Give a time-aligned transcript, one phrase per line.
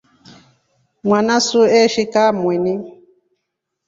[1.07, 2.73] Mwana su eshi kaa mwoni.